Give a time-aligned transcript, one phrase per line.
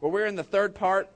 [0.00, 1.10] Well, we're in the third part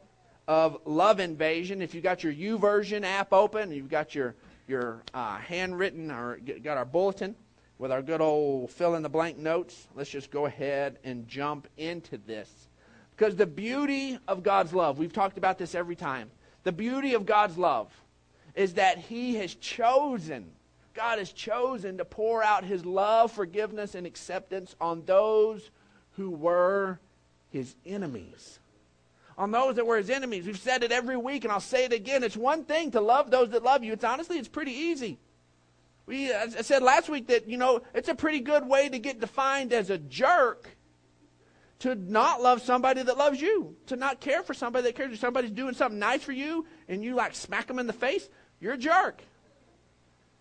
[0.46, 1.80] of Love Invasion.
[1.80, 4.34] If you've got your YouVersion app open, you've got your,
[4.68, 7.34] your uh, handwritten or got our bulletin
[7.78, 11.66] with our good old fill in the blank notes, let's just go ahead and jump
[11.78, 12.68] into this.
[13.16, 16.30] Because the beauty of God's love, we've talked about this every time.
[16.64, 17.90] The beauty of God's love
[18.54, 20.50] is that He has chosen,
[20.92, 25.70] God has chosen to pour out His love, forgiveness, and acceptance on those
[26.16, 26.98] who were
[27.50, 28.58] His enemies.
[29.36, 30.46] On those that were His enemies.
[30.46, 32.22] We've said it every week, and I'll say it again.
[32.22, 33.92] It's one thing to love those that love you.
[33.92, 35.18] It's honestly, it's pretty easy.
[36.06, 39.20] We, I said last week that, you know, it's a pretty good way to get
[39.20, 40.76] defined as a jerk
[41.80, 45.12] to not love somebody that loves you, to not care for somebody that cares.
[45.12, 48.28] If somebody's doing something nice for you and you like smack them in the face,
[48.60, 49.22] you're a jerk.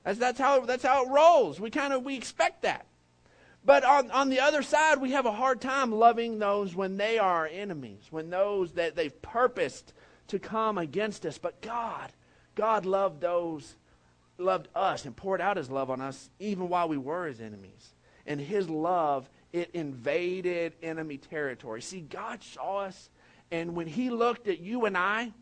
[0.03, 1.59] That's, that's, how, that's how it rolls.
[1.59, 2.85] We kind of, we expect that.
[3.65, 7.17] But on, on the other side, we have a hard time loving those when they
[7.17, 9.93] are our enemies, when those that they've purposed
[10.27, 11.37] to come against us.
[11.37, 12.11] But God,
[12.55, 13.75] God loved those
[14.37, 17.93] loved us and poured out his love on us even while we were his enemies.
[18.25, 21.81] And his love, it invaded enemy territory.
[21.81, 23.09] See, God saw us,
[23.51, 25.33] and when he looked at you and I,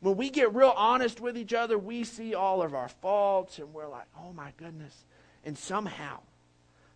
[0.00, 3.72] when we get real honest with each other, we see all of our faults, and
[3.72, 5.04] we're like, oh my goodness.
[5.44, 6.20] And somehow,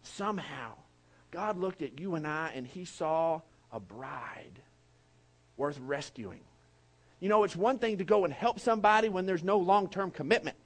[0.08, 0.74] somehow,
[1.30, 3.42] God looked at you and I, and he saw
[3.72, 4.60] a bride
[5.56, 6.40] worth rescuing.
[7.20, 10.10] You know, it's one thing to go and help somebody when there's no long term
[10.10, 10.56] commitment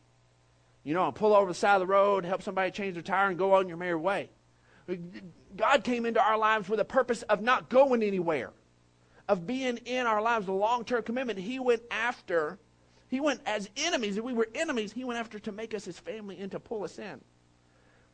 [0.84, 3.28] you know, and pull over the side of the road, help somebody change their tire,
[3.28, 4.30] and go on your merry way.
[5.56, 8.50] God came into our lives with a purpose of not going anywhere,
[9.28, 11.38] of being in our lives, a long term commitment.
[11.38, 12.58] He went after,
[13.08, 15.98] he went as enemies, and we were enemies, he went after to make us his
[15.98, 17.20] family and to pull us in.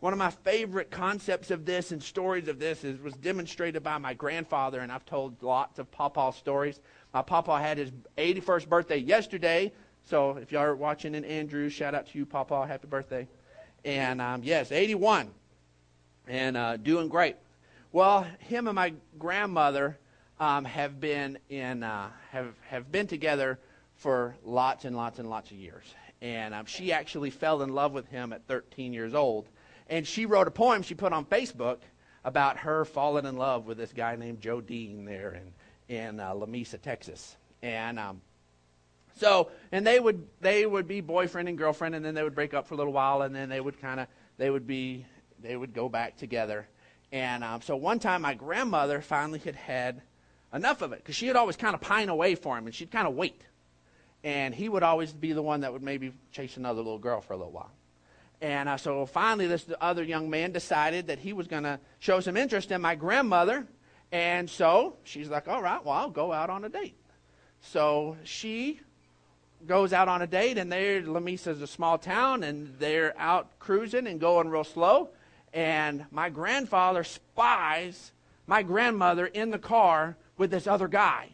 [0.01, 3.99] One of my favorite concepts of this and stories of this is, was demonstrated by
[3.99, 6.79] my grandfather, and I've told lots of Papa stories.
[7.13, 9.73] My Papa had his 81st birthday yesterday,
[10.05, 12.67] so if y'all are watching in Andrews, shout out to you, Papa.
[12.67, 13.27] Happy birthday.
[13.85, 15.31] And um, yes, 81.
[16.29, 17.37] And uh, doing great.
[17.91, 19.99] Well, him and my grandmother
[20.39, 23.59] um, have been in uh, have have been together
[23.97, 25.85] for lots and lots and lots of years.
[26.21, 29.49] And um, she actually fell in love with him at 13 years old.
[29.89, 31.79] And she wrote a poem she put on Facebook
[32.25, 35.53] about her falling in love with this guy named Joe Dean there in
[35.89, 37.37] in uh, Lamesa, Texas.
[37.63, 38.21] And um,
[39.17, 42.55] so, and they would they would be boyfriend and girlfriend, and then they would break
[42.55, 44.07] up for a little while, and then they would kind of
[44.37, 45.07] they would be
[45.41, 46.69] they would go back together.
[47.11, 50.03] And um, so one time, my grandmother finally had had
[50.53, 52.91] enough of it because she had always kind of pine away for him, and she'd
[52.91, 53.43] kind of wait,
[54.23, 57.33] and he would always be the one that would maybe chase another little girl for
[57.33, 57.73] a little while.
[58.41, 62.21] And uh, so finally, this other young man decided that he was going to show
[62.21, 63.67] some interest in my grandmother.
[64.13, 66.95] And so she's like, all right, well, I'll go out on a date.
[67.61, 68.81] So she
[69.67, 73.59] goes out on a date, and there, Lamesa is a small town, and they're out
[73.59, 75.11] cruising and going real slow.
[75.53, 78.13] And my grandfather spies
[78.47, 81.31] my grandmother in the car with this other guy.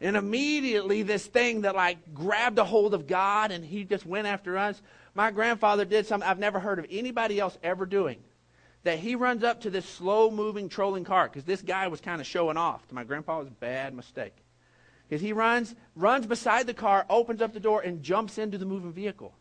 [0.00, 4.26] And immediately, this thing that like grabbed a hold of God and he just went
[4.26, 4.80] after us.
[5.14, 8.18] My grandfather did something I've never heard of anybody else ever doing.
[8.84, 12.20] That he runs up to this slow moving trolling car because this guy was kind
[12.20, 12.86] of showing off.
[12.88, 14.34] To my grandpa, was a bad mistake.
[15.08, 18.64] Because he runs, runs beside the car, opens up the door, and jumps into the
[18.64, 19.34] moving vehicle.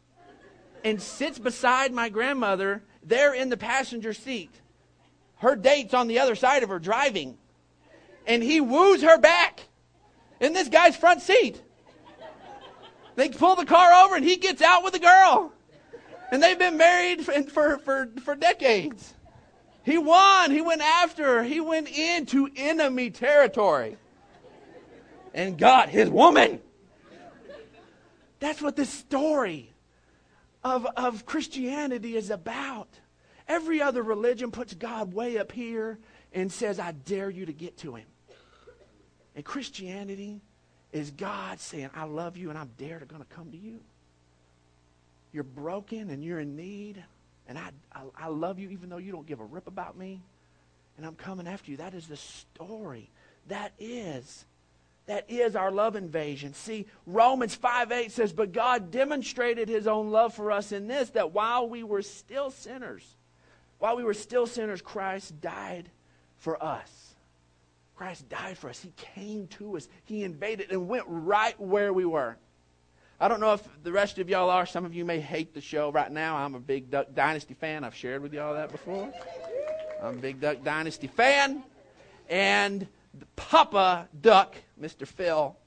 [0.83, 4.51] And sits beside my grandmother there in the passenger seat.
[5.37, 7.37] Her date's on the other side of her driving.
[8.25, 9.61] And he woos her back
[10.39, 11.61] in this guy's front seat.
[13.15, 15.53] They pull the car over and he gets out with the girl.
[16.31, 19.13] And they've been married for, for, for, for decades.
[19.83, 20.51] He won.
[20.51, 21.43] He went after her.
[21.43, 23.97] He went into enemy territory
[25.33, 26.59] and got his woman.
[28.39, 29.73] That's what this story
[30.63, 32.87] of, of Christianity is about.
[33.47, 35.97] Every other religion puts God way up here
[36.33, 38.05] and says, I dare you to get to him.
[39.35, 40.41] And Christianity
[40.91, 43.79] is God saying, I love you and I'm dare to to come to you.
[45.31, 47.03] You're broken and you're in need,
[47.47, 50.21] and I, I, I love you even though you don't give a rip about me,
[50.97, 51.77] and I'm coming after you.
[51.77, 53.09] That is the story.
[53.47, 54.45] That is
[55.09, 56.53] that is our love invasion.
[56.53, 61.09] See, Romans 5 8 says, But God demonstrated his own love for us in this,
[61.11, 63.03] that while we were still sinners,
[63.79, 65.89] while we were still sinners, Christ died
[66.37, 67.15] for us.
[67.95, 68.79] Christ died for us.
[68.79, 69.89] He came to us.
[70.05, 72.37] He invaded and went right where we were.
[73.21, 74.65] I don't know if the rest of y'all are.
[74.65, 76.37] Some of you may hate the show right now.
[76.37, 77.83] I'm a big Duck Dynasty fan.
[77.83, 79.11] I've shared with y'all that before.
[80.01, 81.61] I'm a big Duck Dynasty fan.
[82.29, 82.87] And
[83.35, 85.05] Papa Duck, Mr.
[85.05, 85.57] Phil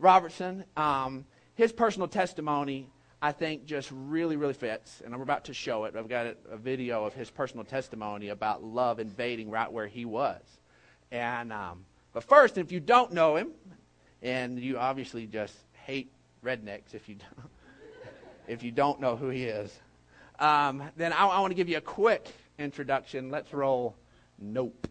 [0.00, 1.24] Robertson, um,
[1.54, 2.90] his personal testimony,
[3.22, 5.00] I think, just really, really fits.
[5.04, 5.94] And I'm about to show it.
[5.94, 10.42] I've got a, video of his personal testimony about love invading right where he was.
[11.12, 13.52] And um, but first, if you don't know him,
[14.22, 15.54] and you obviously just
[15.84, 16.10] hate
[16.44, 17.50] rednecks if you don't,
[18.48, 19.78] if you don't know who he is,
[20.38, 22.26] um, then I, I want to give you a quick
[22.58, 23.30] introduction.
[23.30, 23.96] Let's roll.
[24.38, 24.88] Nope.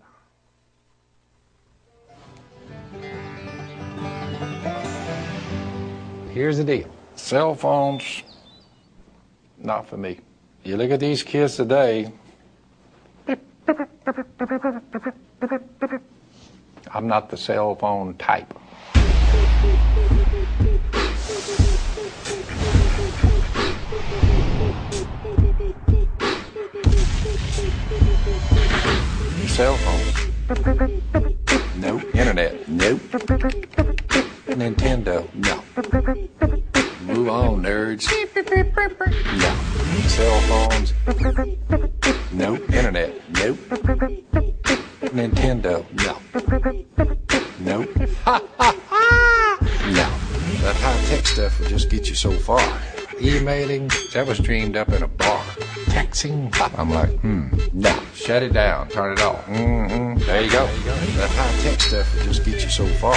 [6.31, 8.23] Here's the deal cell phones,
[9.57, 10.19] not for me.
[10.63, 12.11] You look at these kids today,
[16.95, 18.53] I'm not the cell phone type.
[29.55, 30.17] Cell phones.
[31.77, 32.03] Nope.
[32.13, 32.67] Internet.
[32.67, 32.99] Nope.
[34.51, 35.23] Nintendo.
[35.33, 35.63] No.
[37.05, 38.05] Move on, nerds.
[39.39, 39.55] No.
[40.09, 40.91] Cell phones.
[42.33, 42.69] Nope.
[42.69, 43.13] Internet.
[43.29, 43.57] Nope.
[45.15, 45.85] Nintendo.
[46.03, 46.17] No.
[47.61, 47.89] Nope.
[48.25, 49.57] Ha ha ha!
[49.87, 50.09] No.
[50.63, 52.59] That high tech stuff will just get you so far.
[53.21, 55.41] Emailing, that was dreamed up in a bar.
[55.87, 57.97] Texting, I'm like, hmm, no.
[58.25, 59.45] Shut it down, turn it off.
[59.45, 60.17] Mm-hmm.
[60.25, 60.65] There you go.
[60.65, 63.13] That high tech stuff will just get you so far.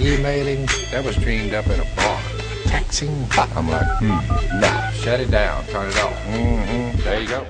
[0.00, 2.18] Emailing, that was dreamed up in a bar.
[2.64, 4.90] Texting, I'm like, hmm, no.
[4.94, 6.14] Shut it down, turn it off.
[6.24, 6.98] Mm-hmm.
[7.02, 7.46] There you go.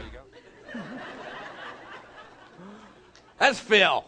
[3.38, 4.04] That's Phil.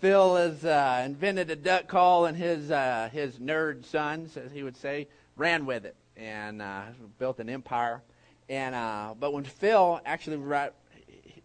[0.00, 4.64] Phil has uh, invented a duck call, and his uh, his nerd sons, as he
[4.64, 5.06] would say,
[5.36, 6.82] ran with it and uh,
[7.20, 8.02] built an empire.
[8.48, 10.72] And uh, but when Phil actually right,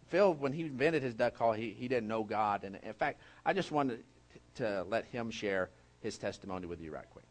[0.07, 2.63] Phil when he invented his duck call, he he didn't know God.
[2.63, 4.03] And in fact, I just wanted
[4.55, 5.69] to let him share
[6.01, 7.25] his testimony with you right quick.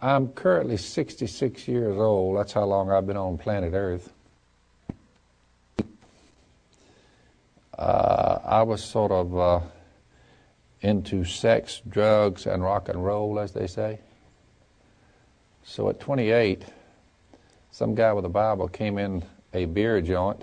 [0.00, 2.38] I'm currently 66 years old.
[2.38, 4.12] That's how long I've been on planet Earth.
[7.76, 9.60] Uh, I was sort of uh,
[10.80, 14.00] into sex, drugs, and rock and roll, as they say.
[15.64, 16.64] So at 28,
[17.70, 20.42] some guy with a Bible came in a beer joint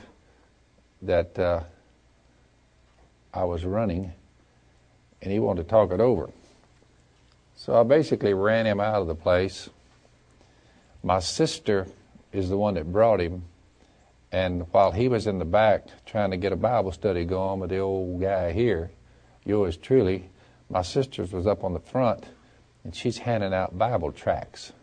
[1.02, 1.62] that uh,
[3.34, 4.14] I was running,
[5.22, 6.30] and he wanted to talk it over.
[7.56, 9.70] So I basically ran him out of the place.
[11.04, 11.88] My sister
[12.31, 13.44] is the one that brought him,
[14.31, 17.70] and while he was in the back trying to get a Bible study going with
[17.70, 18.92] the old guy here,
[19.45, 20.30] yours truly,
[20.69, 22.25] my sister's was up on the front,
[22.83, 24.74] and she's handing out Bible tracts.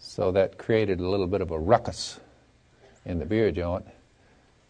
[0.00, 2.18] So that created a little bit of a ruckus
[3.04, 3.86] in the beer joint.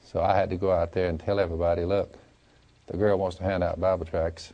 [0.04, 2.14] So I had to go out there and tell everybody, look,
[2.86, 4.52] the girl wants to hand out Bible tracts.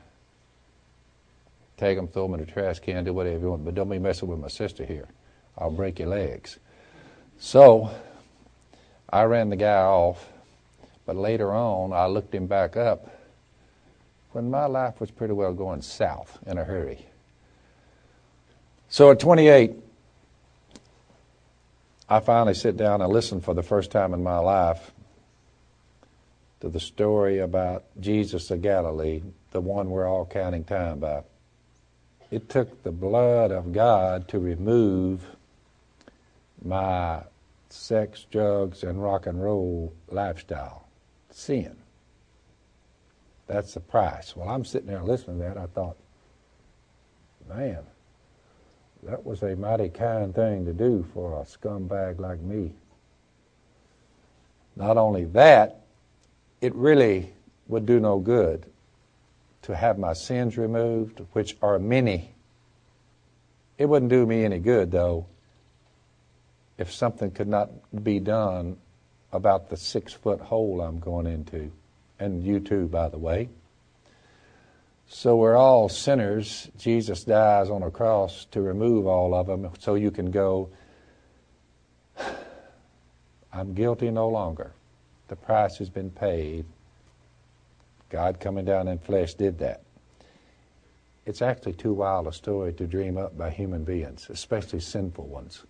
[1.77, 3.99] Take them, throw them in the trash can, do whatever you want, but don't be
[3.99, 5.09] messing with my sister here.
[5.57, 6.59] I'll break your legs.
[7.39, 7.91] So
[9.11, 10.29] I ran the guy off,
[11.07, 13.18] but later on I looked him back up
[14.33, 17.07] when my life was pretty well going south in a hurry.
[18.89, 19.75] So at 28,
[22.09, 24.93] I finally sit down and listen for the first time in my life
[26.61, 31.23] to the story about Jesus of Galilee, the one we're all counting time by.
[32.31, 35.25] It took the blood of God to remove
[36.63, 37.23] my
[37.71, 40.89] sex, drugs, and rock and roll lifestyle,
[41.31, 41.77] sin.
[43.49, 44.37] That's the price.
[44.37, 45.57] Well, I'm sitting there listening to that.
[45.57, 45.97] I thought,
[47.49, 47.79] man,
[49.03, 52.73] that was a mighty kind thing to do for a scumbag like me.
[54.77, 55.81] Not only that,
[56.61, 57.33] it really
[57.69, 58.67] would do no good
[59.63, 62.35] to have my sins removed, which are many.
[63.79, 65.27] It wouldn't do me any good, though,
[66.77, 67.71] if something could not
[68.05, 68.77] be done
[69.33, 71.73] about the six foot hole I'm going into
[72.19, 73.49] and you too, by the way.
[75.09, 76.69] So we're all sinners.
[76.77, 80.69] Jesus dies on a cross to remove all of them so you can go,
[83.53, 84.73] I'm guilty no longer.
[85.29, 86.67] The price has been paid.
[88.11, 89.83] God coming down in flesh did that.
[91.25, 95.65] It's actually too wild a story to dream up by human beings, especially sinful ones.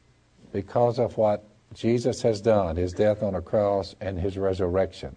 [0.52, 5.16] Because of what Jesus has done, his death on a cross and his resurrection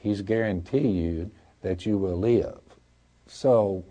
[0.00, 1.30] he's guaranteed you
[1.62, 2.58] that you will live.
[3.26, 3.84] So,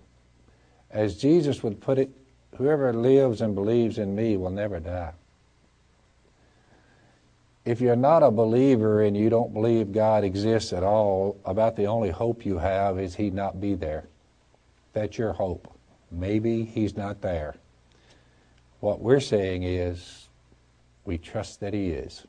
[0.91, 2.09] as Jesus would put it,
[2.57, 5.13] whoever lives and believes in me will never die.
[7.65, 11.85] if you're not a believer and you don't believe God exists at all, about the
[11.85, 14.07] only hope you have is He not be there.
[14.93, 15.71] That's your hope.
[16.09, 17.55] Maybe He's not there.
[18.79, 20.29] What we're saying is
[21.05, 22.25] we trust that He is.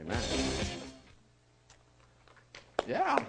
[0.00, 0.85] Amen.
[2.86, 3.24] Yeah.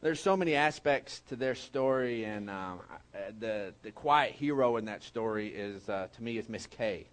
[0.00, 2.80] There's so many aspects to their story, and um,
[3.38, 7.06] the the quiet hero in that story is, uh, to me, is Miss Kay,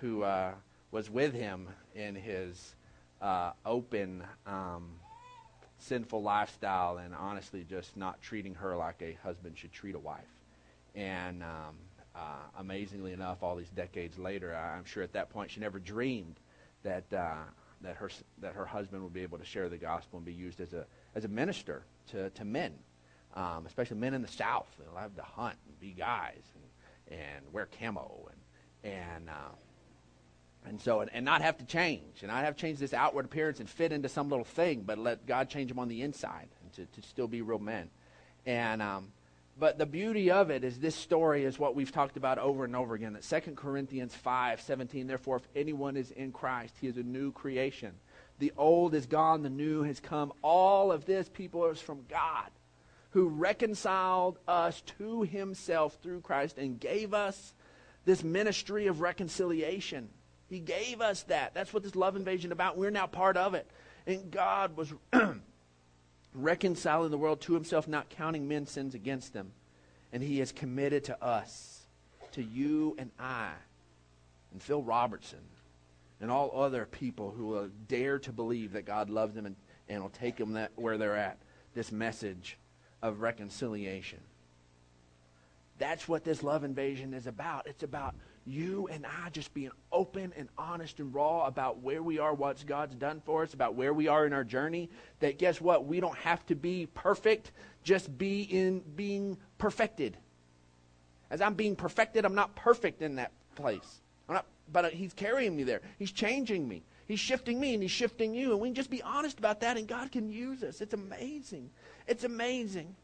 [0.00, 0.52] who uh,
[0.90, 2.74] was with him in his
[3.20, 4.94] uh, open, um,
[5.78, 10.20] sinful lifestyle, and honestly, just not treating her like a husband should treat a wife.
[10.94, 11.76] And um,
[12.16, 16.36] uh, amazingly enough, all these decades later, I'm sure at that point she never dreamed
[16.84, 17.42] that uh,
[17.84, 20.60] that her that her husband would be able to share the gospel and be used
[20.60, 22.74] as a as a minister to to men,
[23.34, 24.68] um, especially men in the South.
[24.78, 26.42] They love to hunt and be guys
[27.10, 28.28] and, and wear camo
[28.82, 29.54] and and uh,
[30.66, 33.24] and so and, and not have to change and not have to change this outward
[33.24, 36.48] appearance and fit into some little thing, but let God change them on the inside
[36.62, 37.90] and to, to still be real men.
[38.46, 39.12] And um,
[39.58, 42.74] but the beauty of it is this story is what we've talked about over and
[42.74, 43.12] over again.
[43.12, 47.30] That 2 Corinthians 5 17, therefore, if anyone is in Christ, he is a new
[47.32, 47.92] creation.
[48.40, 50.32] The old is gone, the new has come.
[50.42, 52.50] All of this, people, is from God,
[53.10, 57.54] who reconciled us to himself through Christ and gave us
[58.04, 60.08] this ministry of reconciliation.
[60.48, 61.54] He gave us that.
[61.54, 62.76] That's what this love invasion about.
[62.76, 63.70] We're now part of it.
[64.06, 64.92] And God was
[66.34, 69.52] reconciling the world to himself, not counting men's sins against them.
[70.12, 71.86] And he has committed to us,
[72.32, 73.50] to you and I,
[74.52, 75.40] and Phil Robertson,
[76.20, 79.56] and all other people who will dare to believe that God loves them and,
[79.88, 81.38] and will take them that, where they're at,
[81.74, 82.56] this message
[83.02, 84.20] of reconciliation.
[85.78, 87.66] That's what this love invasion is about.
[87.66, 88.14] It's about
[88.46, 92.64] you and I just being open and honest and raw about where we are, what
[92.66, 94.90] God's done for us, about where we are in our journey.
[95.20, 95.86] That guess what?
[95.86, 100.16] We don't have to be perfect, just be in being perfected.
[101.30, 104.00] As I'm being perfected, I'm not perfect in that place.
[104.28, 105.80] I'm not, but He's carrying me there.
[105.98, 106.82] He's changing me.
[107.06, 108.52] He's shifting me and He's shifting you.
[108.52, 110.80] And we can just be honest about that, and God can use us.
[110.80, 111.70] It's amazing.
[112.06, 112.94] It's amazing.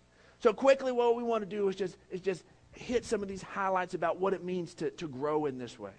[0.41, 3.43] So quickly, what we want to do is just is just hit some of these
[3.43, 5.93] highlights about what it means to, to grow in this way.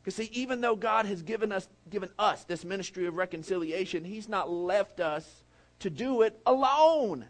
[0.00, 4.28] Because see, even though God has given us given us this ministry of reconciliation, He's
[4.28, 5.44] not left us
[5.80, 7.26] to do it alone.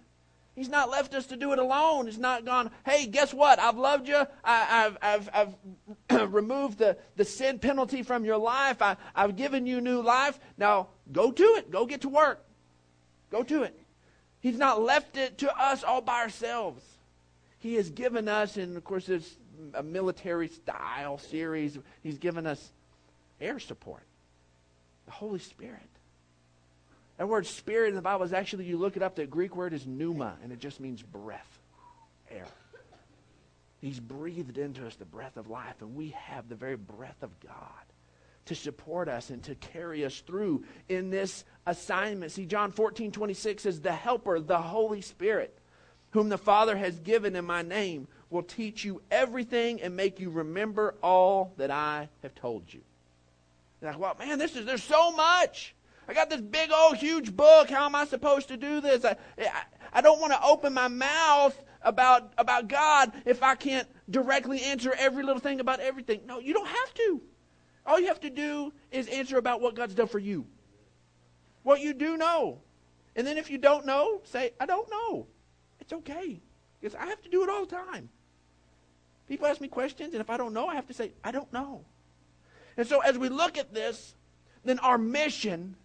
[0.55, 2.07] He's not left us to do it alone.
[2.07, 3.61] He's not gone, hey, guess what?
[3.61, 4.27] I've loved you.
[4.43, 5.31] I, have I've,
[6.11, 8.83] I've removed the, the sin penalty from your life.
[8.83, 10.41] I, I've given you new life.
[10.57, 11.71] Now go to it.
[11.71, 12.45] Go get to work.
[13.31, 13.79] Go to it.
[14.41, 16.83] He's not left it to us all by ourselves.
[17.59, 19.37] He has given us, and of course, it's
[19.75, 22.73] a military style series, He's given us
[23.41, 24.03] air support,
[25.07, 25.83] the Holy Spirit.
[27.17, 29.73] That word spirit in the Bible is actually, you look it up, the Greek word
[29.73, 31.59] is pneuma, and it just means breath,
[32.31, 32.47] air.
[33.81, 37.39] He's breathed into us the breath of life, and we have the very breath of
[37.41, 37.53] God
[38.47, 42.33] to support us and to carry us through in this assignment.
[42.33, 45.58] See, John 14, 26 says, The Helper, the Holy Spirit
[46.11, 50.31] whom the Father has given in my name, will teach you everything and make you
[50.31, 52.81] remember all that I have told you.
[53.81, 55.75] You're like, well, man, this is there's so much.
[56.09, 57.71] I got this big old huge book.
[57.71, 59.05] How am I supposed to do this?
[59.05, 59.63] I, I,
[59.93, 64.95] I don't want to open my mouth about about God if I can't directly answer
[64.99, 66.23] every little thing about everything.
[66.27, 67.23] No, you don't have to.
[67.87, 70.47] All you have to do is answer about what God's done for you.
[71.63, 72.61] What you do know.
[73.17, 75.27] And then if you don't know, say, I don't know.
[75.89, 76.39] It's okay.
[76.81, 78.11] Because I have to do it all the time.
[79.27, 81.51] People ask me questions, and if I don't know, I have to say, I don't
[81.51, 81.81] know.
[82.77, 84.15] And so as we look at this,
[84.65, 85.77] then our mission,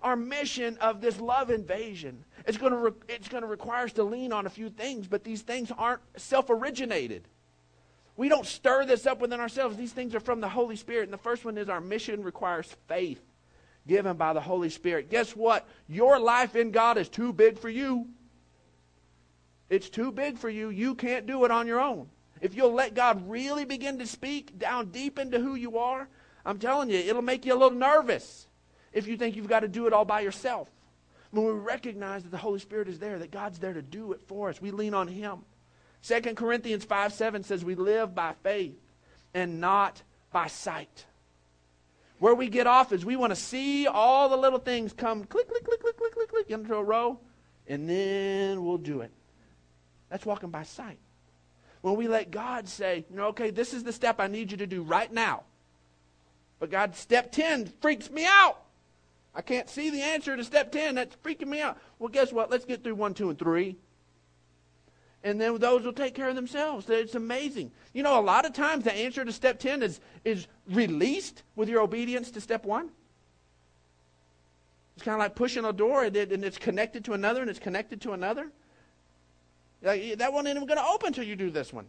[0.00, 3.92] our mission of this love invasion, it's going to re- it's going to require us
[3.94, 7.28] to lean on a few things, but these things aren't self-originated.
[8.16, 9.76] We don't stir this up within ourselves.
[9.76, 11.04] These things are from the Holy Spirit.
[11.04, 13.20] And the first one is our mission requires faith
[13.86, 15.10] given by the Holy Spirit.
[15.10, 15.68] Guess what?
[15.88, 18.08] Your life in God is too big for you.
[19.70, 20.68] It's too big for you.
[20.68, 22.08] You can't do it on your own.
[22.40, 26.08] If you'll let God really begin to speak down deep into who you are,
[26.44, 28.48] I'm telling you, it'll make you a little nervous
[28.92, 30.68] if you think you've got to do it all by yourself.
[31.30, 34.22] When we recognize that the Holy Spirit is there, that God's there to do it
[34.26, 35.40] for us, we lean on Him.
[36.02, 38.80] 2 Corinthians 5 7 says, We live by faith
[39.32, 41.04] and not by sight.
[42.18, 45.48] Where we get off is we want to see all the little things come click,
[45.48, 47.20] click, click, click, click, click, click into a row,
[47.68, 49.12] and then we'll do it.
[50.10, 50.98] That's walking by sight.
[51.80, 54.58] when we let God say, you know, okay, this is the step I need you
[54.58, 55.44] to do right now.
[56.58, 58.60] But God, step 10 freaks me out.
[59.34, 60.96] I can't see the answer to step 10.
[60.96, 61.78] That's freaking me out.
[61.98, 62.50] Well, guess what?
[62.50, 63.76] Let's get through 1, 2, and 3.
[65.22, 66.88] And then those will take care of themselves.
[66.88, 67.70] It's amazing.
[67.92, 71.68] You know, a lot of times the answer to step 10 is, is released with
[71.68, 72.90] your obedience to step 1.
[74.96, 77.48] It's kind of like pushing a door and, it, and it's connected to another and
[77.48, 78.50] it's connected to another.
[79.82, 81.86] Like, that one ain't even going to open until you do this one.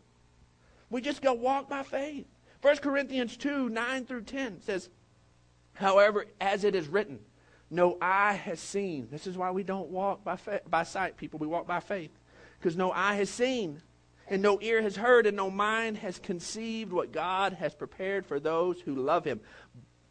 [0.90, 2.26] We just go walk by faith.
[2.62, 4.90] 1 Corinthians 2 9 through 10 says,
[5.74, 7.20] However, as it is written,
[7.70, 9.08] no eye has seen.
[9.10, 11.40] This is why we don't walk by, fa- by sight, people.
[11.40, 12.12] We walk by faith.
[12.60, 13.82] Because no eye has seen,
[14.28, 18.40] and no ear has heard, and no mind has conceived what God has prepared for
[18.40, 19.40] those who love Him.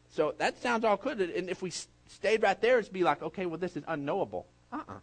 [0.08, 1.20] So that sounds all good.
[1.20, 1.70] And if we
[2.08, 4.46] stayed right there, it'd be like, okay, well, this is unknowable.
[4.72, 4.94] Uh uh-uh.
[4.94, 4.98] uh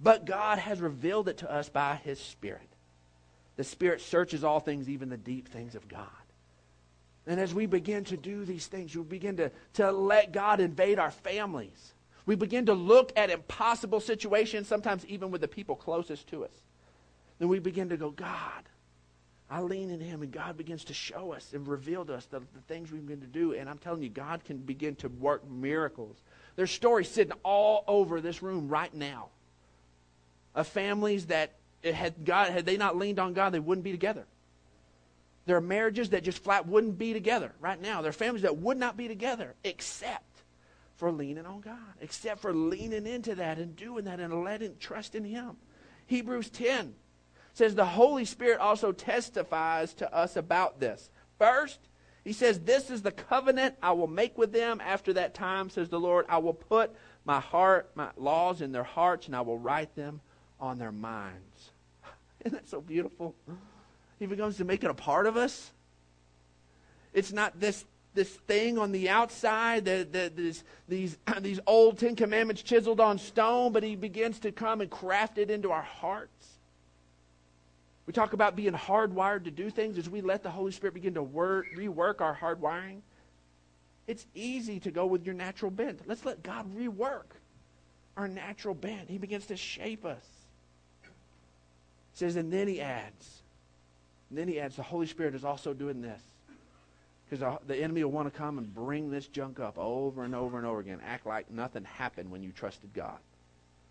[0.00, 2.68] But God has revealed it to us by His Spirit.
[3.56, 6.06] The Spirit searches all things, even the deep things of God.
[7.26, 10.98] And as we begin to do these things, we begin to, to let God invade
[10.98, 11.94] our families.
[12.24, 16.52] We begin to look at impossible situations, sometimes even with the people closest to us.
[17.38, 18.62] Then we begin to go, God,
[19.50, 22.40] I lean in Him, and God begins to show us and reveal to us the,
[22.40, 23.54] the things we begin to do.
[23.54, 26.16] And I'm telling you, God can begin to work miracles.
[26.54, 29.30] There's stories sitting all over this room right now
[30.56, 31.52] of families that
[31.84, 34.24] had God had they not leaned on God, they wouldn't be together.
[35.44, 38.02] There are marriages that just flat wouldn't be together right now.
[38.02, 40.42] There are families that would not be together except
[40.96, 45.14] for leaning on God, except for leaning into that and doing that and letting trust
[45.14, 45.56] in Him.
[46.06, 46.94] Hebrews 10
[47.52, 51.10] says the Holy Spirit also testifies to us about this.
[51.38, 51.78] First,
[52.24, 55.90] he says, This is the covenant I will make with them after that time, says
[55.90, 56.26] the Lord.
[56.28, 56.92] I will put
[57.24, 60.20] my heart, my laws in their hearts, and I will write them
[60.60, 61.70] on their minds.
[62.44, 63.34] Isn't that so beautiful?
[64.18, 65.70] He becomes to make it a part of us.
[67.12, 67.84] It's not this
[68.16, 70.32] this thing on the outside, the, the,
[70.88, 75.38] these, these old Ten Commandments chiseled on stone, but he begins to come and craft
[75.38, 76.48] it into our hearts.
[78.06, 81.14] We talk about being hardwired to do things as we let the Holy Spirit begin
[81.14, 83.00] to work, rework our hardwiring.
[84.06, 86.00] It's easy to go with your natural bent.
[86.06, 87.34] Let's let God rework
[88.16, 89.10] our natural bent.
[89.10, 90.24] He begins to shape us.
[92.16, 93.42] Says, and then he adds,
[94.30, 96.20] then he adds, the Holy Spirit is also doing this.
[97.28, 100.56] Because the enemy will want to come and bring this junk up over and over
[100.56, 101.00] and over again.
[101.04, 103.18] Act like nothing happened when you trusted God,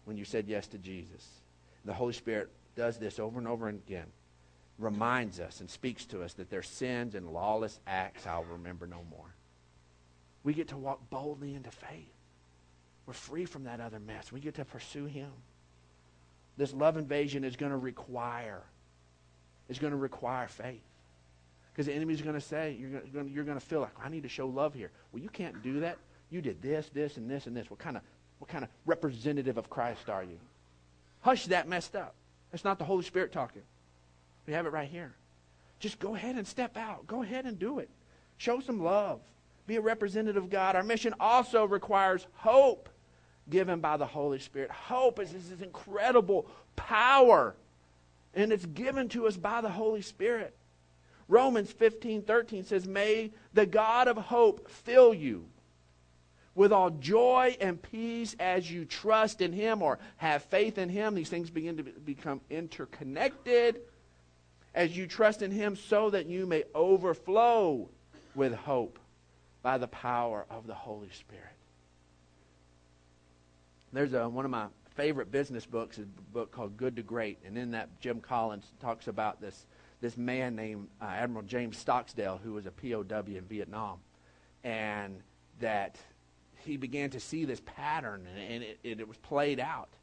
[0.06, 1.28] when you said yes to Jesus.
[1.86, 4.08] The Holy Spirit does this over and over again,
[4.80, 9.04] reminds us and speaks to us that their sins and lawless acts I'll remember no
[9.12, 9.36] more.
[10.44, 12.12] We get to walk boldly into faith.
[13.06, 14.32] We're free from that other mess.
[14.32, 15.30] We get to pursue Him.
[16.58, 18.62] This love invasion is going to require
[19.70, 20.82] is going to require faith.
[21.72, 24.30] Because the enemy's going to say, you're going, you're to feel like, I need to
[24.30, 24.91] show love here.
[25.12, 25.98] Well, you can't do that.
[26.30, 27.70] You did this, this, and this, and this.
[27.70, 28.04] What kind of,
[28.39, 30.38] what kind of representative of Christ are you?
[31.22, 32.15] Hush that messed up.
[32.52, 33.63] That's not the Holy Spirit talking.
[34.48, 35.13] We have it right here.
[35.80, 37.08] Just go ahead and step out.
[37.08, 37.89] Go ahead and do it.
[38.38, 39.20] Show some love.
[39.68, 40.76] Be a representative of God.
[40.76, 42.88] Our mission also requires hope
[43.50, 44.72] given by the Holy Spirit.
[44.72, 47.56] Hope is this incredible power
[48.36, 50.56] and it's given to us by the Holy Spirit.
[51.28, 55.46] Romans 15 13 says, May the God of hope fill you
[56.54, 61.16] with all joy and peace as you trust in Him or have faith in Him.
[61.16, 63.82] These things begin to become interconnected
[64.74, 67.90] as you trust in Him so that you may overflow
[68.36, 69.00] with hope
[69.64, 71.55] by the power of the Holy Spirit.
[73.96, 77.40] There's a, one of my favorite business books is a book called Good to Great,
[77.46, 79.66] and in that Jim Collins talks about this
[80.02, 84.00] this man named uh, Admiral James Stockdale who was a POW in Vietnam,
[84.66, 85.22] and
[85.62, 85.96] that
[86.58, 89.94] he began to see this pattern, and, and it, it, it was played out,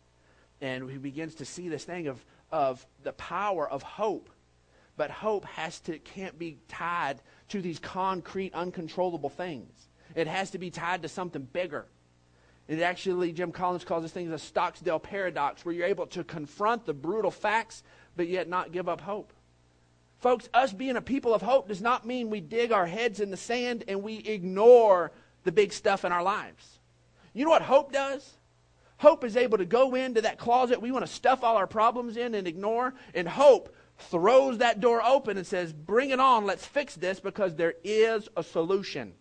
[0.63, 4.31] and he begins to see this thing of of the power of hope,
[4.97, 9.91] but hope has to can't be tied to these concrete, uncontrollable things.
[10.15, 11.89] It has to be tied to something bigger.
[12.73, 16.87] It actually, Jim Collins calls this thing the Stockdale paradox, where you're able to confront
[16.87, 17.83] the brutal facts,
[18.17, 19.35] but yet not give up hope.
[20.21, 23.31] Folks, us being a people of hope does not mean we dig our heads in
[23.31, 25.13] the sand and we ignore
[25.45, 26.79] the big stuff in our lives.
[27.35, 28.39] You know what hope does?
[28.97, 32.17] Hope is able to go into that closet we want to stuff all our problems
[32.17, 36.65] in and ignore, and hope throws that door open and says, Bring it on, let's
[36.65, 39.13] fix this because there is a solution.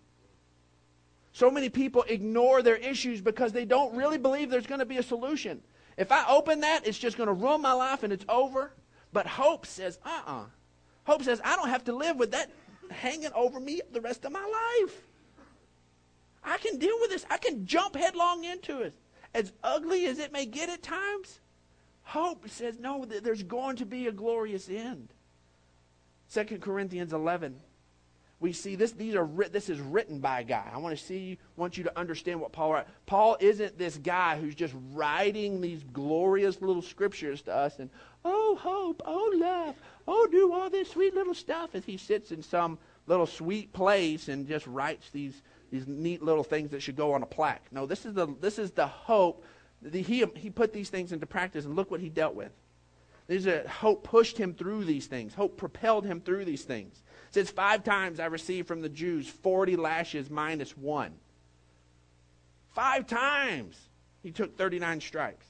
[1.33, 4.97] So many people ignore their issues because they don't really believe there's going to be
[4.97, 5.61] a solution.
[5.97, 8.73] If I open that, it's just going to ruin my life and it's over.
[9.13, 10.43] But hope says, uh uh
[11.03, 12.51] Hope says, I don't have to live with that
[12.89, 14.39] hanging over me the rest of my
[14.83, 15.01] life.
[16.43, 17.25] I can deal with this.
[17.29, 18.93] I can jump headlong into it.
[19.33, 21.39] As ugly as it may get at times,
[22.03, 25.13] hope says, no, there's going to be a glorious end.
[26.33, 27.59] 2 Corinthians 11
[28.41, 30.67] we see this these are this is written by a guy.
[30.73, 34.37] I want to see want you to understand what paul wrote paul isn't this guy
[34.37, 37.89] who's just writing these glorious little scriptures to us and
[38.25, 39.75] oh hope oh love
[40.07, 44.27] oh do all this sweet little stuff as he sits in some little sweet place
[44.27, 47.65] and just writes these these neat little things that should go on a plaque.
[47.71, 49.45] No this is the this is the hope.
[49.81, 52.51] The, he he put these things into practice and look what he dealt with.
[53.27, 55.33] There's hope pushed him through these things.
[55.33, 57.01] Hope propelled him through these things
[57.31, 61.13] says, Five times I received from the Jews 40 lashes minus one.
[62.73, 63.77] Five times
[64.23, 65.45] he took 39 stripes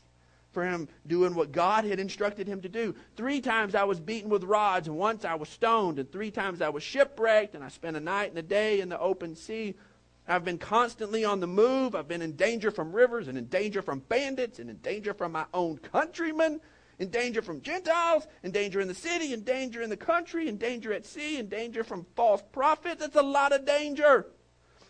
[0.51, 2.95] for him doing what God had instructed him to do.
[3.15, 6.61] Three times I was beaten with rods, and once I was stoned, and three times
[6.61, 9.75] I was shipwrecked, and I spent a night and a day in the open sea.
[10.27, 11.95] I've been constantly on the move.
[11.95, 15.31] I've been in danger from rivers, and in danger from bandits, and in danger from
[15.31, 16.59] my own countrymen,
[16.99, 20.57] in danger from Gentiles, in danger in the city, in danger in the country, in
[20.57, 23.01] danger at sea, in danger from false prophets.
[23.01, 24.27] That's a lot of danger.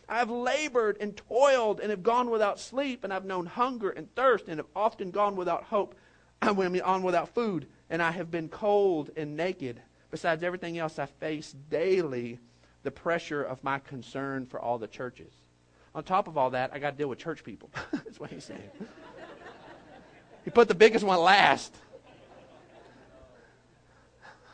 [0.10, 4.50] I've labored and toiled and have gone without sleep, and I've known hunger and thirst,
[4.50, 5.96] and have often gone without hope.
[6.42, 9.82] I went on without food, and I have been cold and naked.
[10.10, 12.40] Besides everything else, I face daily
[12.84, 15.32] the pressure of my concern for all the churches.
[15.96, 17.70] On top of all that, I got to deal with church people.
[17.92, 18.70] That's what he's saying.
[20.44, 21.74] he put the biggest one last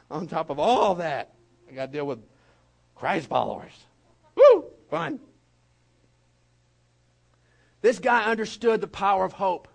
[0.09, 1.33] on top of all that,
[1.69, 2.19] I got to deal with
[2.95, 3.73] Christ followers.
[4.35, 4.65] Woo!
[4.89, 5.19] Fun.
[7.81, 9.67] This guy understood the power of hope.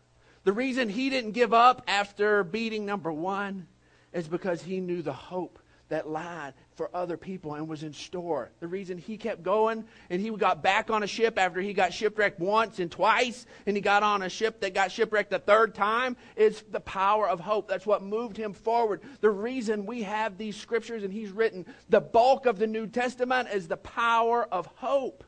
[0.44, 3.68] The reason he didn't give up after beating number one
[4.12, 5.58] is because he knew the hope
[5.92, 8.50] that lied for other people and was in store.
[8.60, 11.92] The reason he kept going and he got back on a ship after he got
[11.92, 15.74] shipwrecked once and twice and he got on a ship that got shipwrecked the third
[15.74, 17.68] time is the power of hope.
[17.68, 19.02] That's what moved him forward.
[19.20, 23.50] The reason we have these scriptures and he's written the bulk of the New Testament
[23.52, 25.24] is the power of hope.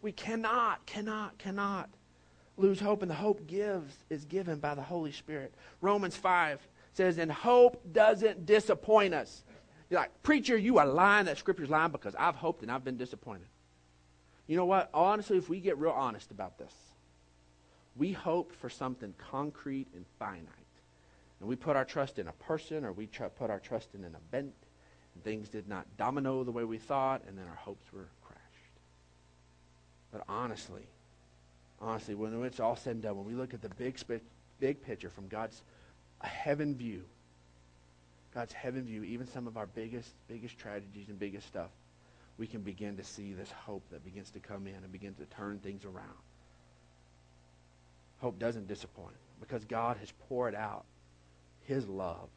[0.00, 1.90] We cannot, cannot, cannot
[2.56, 5.54] lose hope and the hope gives is given by the Holy Spirit.
[5.82, 9.42] Romans 5 says, and hope doesn't disappoint us.
[9.90, 11.26] You're like, preacher, you are lying.
[11.26, 13.46] That scripture's lying because I've hoped and I've been disappointed.
[14.46, 14.90] You know what?
[14.94, 16.72] Honestly, if we get real honest about this,
[17.96, 20.48] we hoped for something concrete and finite.
[21.40, 24.16] And we put our trust in a person or we put our trust in an
[24.28, 24.54] event.
[25.14, 28.40] And things did not domino the way we thought, and then our hopes were crashed.
[30.10, 30.86] But honestly,
[31.80, 33.96] honestly, when it's all said and done, when we look at the big,
[34.58, 35.62] big picture from God's
[36.24, 37.02] a heaven view.
[38.34, 41.70] God's heaven view, even some of our biggest, biggest tragedies and biggest stuff,
[42.38, 45.26] we can begin to see this hope that begins to come in and begin to
[45.26, 46.18] turn things around.
[48.18, 50.84] Hope doesn't disappoint because God has poured out
[51.64, 52.28] his love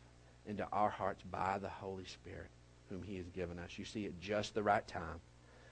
[0.46, 2.50] into our hearts by the Holy Spirit
[2.90, 3.78] whom he has given us.
[3.78, 5.20] You see, at just the right time,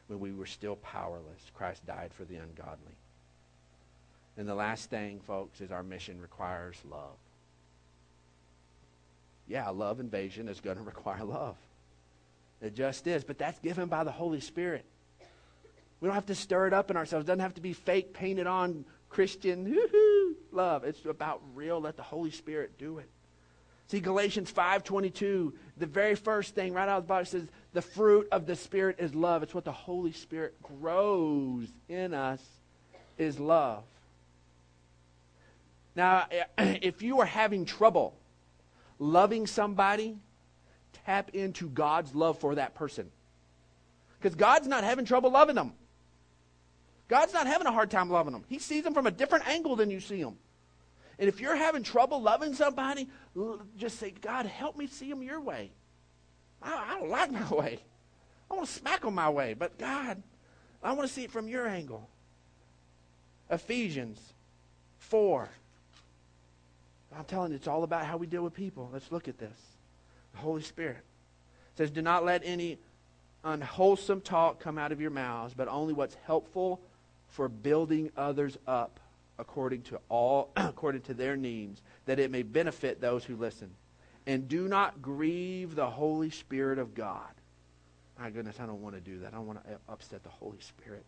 [0.08, 2.96] when we were still powerless, Christ died for the ungodly.
[4.38, 7.18] And the last thing, folks, is our mission requires love
[9.48, 11.58] yeah, love invasion is going to require love.
[12.62, 13.24] It just is.
[13.24, 14.86] But that's given by the Holy Spirit.
[16.00, 17.26] We don't have to stir it up in ourselves.
[17.26, 19.76] It doesn't have to be fake, painted on Christian
[20.52, 20.84] love.
[20.84, 21.80] It's about real.
[21.80, 23.10] Let the Holy Spirit do it.
[23.88, 28.28] See, Galatians 5.22, the very first thing right out of the Bible says, the fruit
[28.32, 29.44] of the Spirit is love.
[29.44, 32.42] It's what the Holy Spirit grows in us
[33.18, 33.84] is love.
[35.96, 36.26] Now,
[36.58, 38.16] if you are having trouble
[39.00, 40.18] loving somebody,
[41.06, 43.12] tap into God's love for that person.
[44.20, 45.74] Because God's not having trouble loving them.
[47.08, 48.44] God's not having a hard time loving them.
[48.48, 50.38] He sees them from a different angle than you see them.
[51.20, 53.08] And if you're having trouble loving somebody,
[53.78, 55.72] just say, God, help me see them your way.
[56.62, 57.80] I, I don't like my way.
[58.50, 59.54] I want to smack them my way.
[59.54, 60.22] But God,
[60.84, 62.10] I want to see it from your angle.
[63.50, 64.20] Ephesians
[65.00, 65.50] 4
[67.18, 68.90] I'm telling you, it's all about how we deal with people.
[68.92, 69.58] Let's look at this.
[70.34, 71.04] The Holy Spirit
[71.76, 72.78] says, Do not let any
[73.44, 76.82] unwholesome talk come out of your mouths, but only what's helpful
[77.30, 79.00] for building others up
[79.38, 83.70] according to all according to their needs, that it may benefit those who listen.
[84.28, 87.30] And do not grieve the Holy Spirit of God.
[88.20, 89.34] My goodness, I don't want to do that.
[89.34, 91.06] I don't want to upset the Holy Spirit.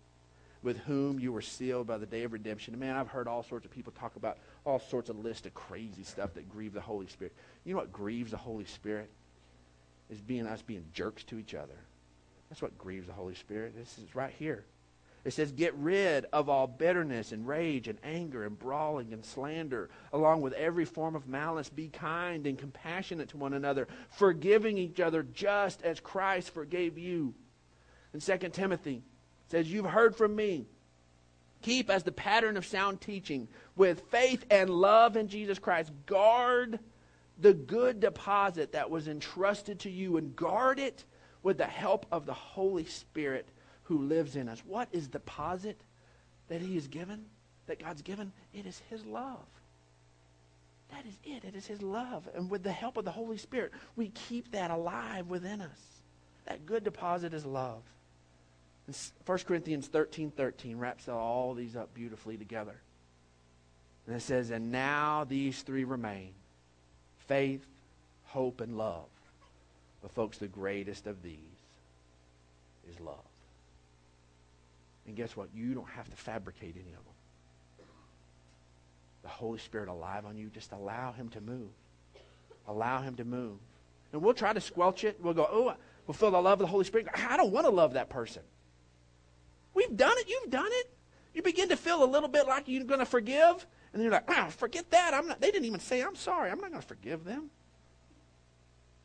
[0.63, 2.73] With whom you were sealed by the day of redemption.
[2.73, 5.53] And man, I've heard all sorts of people talk about all sorts of lists of
[5.53, 7.33] crazy stuff that grieve the Holy Spirit.
[7.63, 9.09] You know what grieves the Holy Spirit?
[10.09, 11.77] Is being us being jerks to each other.
[12.49, 13.75] That's what grieves the Holy Spirit.
[13.75, 14.65] This is right here.
[15.27, 19.89] It says, Get rid of all bitterness and rage and anger and brawling and slander,
[20.13, 21.67] along with every form of malice.
[21.67, 27.33] Be kind and compassionate to one another, forgiving each other just as Christ forgave you.
[28.13, 29.03] In 2 Timothy,
[29.47, 30.67] says, You've heard from me.
[31.62, 35.91] Keep as the pattern of sound teaching with faith and love in Jesus Christ.
[36.05, 36.79] Guard
[37.39, 41.03] the good deposit that was entrusted to you and guard it
[41.43, 43.47] with the help of the Holy Spirit
[43.83, 44.62] who lives in us.
[44.65, 45.79] What is the deposit
[46.47, 47.25] that He has given,
[47.67, 48.31] that God's given?
[48.53, 49.45] It is His love.
[50.91, 51.43] That is it.
[51.43, 52.27] It is His love.
[52.36, 55.79] And with the help of the Holy Spirit, we keep that alive within us.
[56.45, 57.83] That good deposit is love.
[59.26, 62.76] 1 Corinthians 13 13 wraps all these up beautifully together.
[64.06, 66.32] And it says, And now these three remain
[67.28, 67.65] faith,
[68.26, 69.06] hope, and love.
[70.02, 71.38] But, folks, the greatest of these
[72.89, 73.15] is love.
[75.06, 75.50] And guess what?
[75.54, 77.88] You don't have to fabricate any of them.
[79.23, 81.69] The Holy Spirit alive on you, just allow Him to move.
[82.67, 83.58] Allow Him to move.
[84.13, 85.17] And we'll try to squelch it.
[85.21, 85.73] We'll go, oh,
[86.06, 87.08] we'll feel the love of the Holy Spirit.
[87.13, 88.43] I don't want to love that person.
[89.77, 90.27] We've done it.
[90.27, 90.89] You've done it.
[91.35, 93.67] You begin to feel a little bit like you're going to forgive.
[93.93, 95.13] And then you're like, ah, forget that.
[95.13, 96.49] I'm not, they didn't even say, I'm sorry.
[96.49, 97.51] I'm not going to forgive them.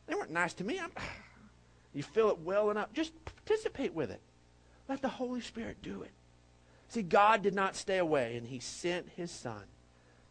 [0.07, 0.79] They weren't nice to me.
[0.79, 0.89] I'm,
[1.93, 2.91] you feel it welling up.
[2.91, 4.19] Just participate with it.
[4.89, 6.09] Let the Holy Spirit do it.
[6.87, 9.61] See, God did not stay away, and He sent His Son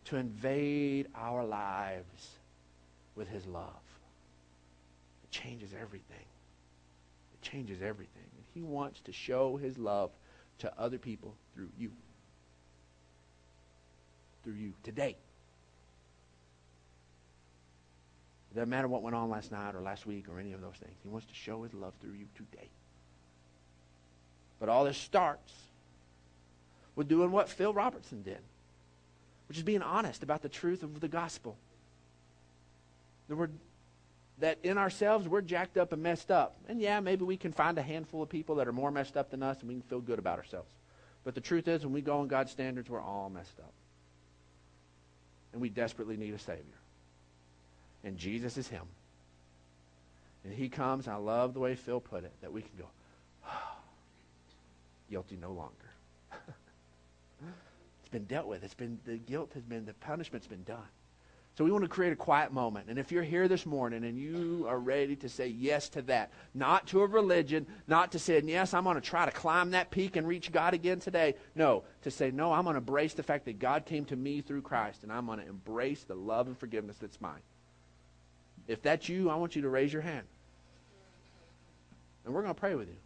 [0.06, 2.30] to invade our lives
[3.14, 3.64] with His love.
[5.22, 6.26] It changes everything.
[7.32, 8.26] It changes everything.
[8.36, 10.10] And He wants to show His love
[10.62, 11.90] to other people through you.
[14.44, 15.16] Through you today.
[18.50, 20.76] It doesn't matter what went on last night or last week or any of those
[20.76, 20.94] things.
[21.02, 22.68] He wants to show His love through you today.
[24.60, 25.52] But all this starts
[26.94, 28.38] with doing what Phil Robertson did,
[29.48, 31.56] which is being honest about the truth of the gospel.
[33.28, 33.48] That, we're,
[34.38, 36.56] that in ourselves we're jacked up and messed up.
[36.68, 39.30] And yeah, maybe we can find a handful of people that are more messed up
[39.30, 40.70] than us and we can feel good about ourselves.
[41.24, 43.72] But the truth is, when we go on God's standards, we're all messed up.
[45.52, 46.62] And we desperately need a Savior.
[48.02, 48.82] And Jesus is Him.
[50.44, 52.86] And He comes, I love the way Phil put it, that we can go,
[55.10, 55.72] guilty no longer.
[58.00, 58.64] it's been dealt with.
[58.64, 60.78] It's been the guilt has been the punishment's been done.
[61.54, 62.86] So we want to create a quiet moment.
[62.88, 66.30] And if you're here this morning and you are ready to say yes to that,
[66.54, 69.90] not to a religion, not to say, yes, I'm going to try to climb that
[69.90, 71.34] peak and reach God again today.
[71.54, 74.40] No, to say, no, I'm going to embrace the fact that God came to me
[74.40, 77.42] through Christ and I'm going to embrace the love and forgiveness that's mine.
[78.66, 80.26] If that's you, I want you to raise your hand.
[82.24, 83.01] And we're going to pray with you.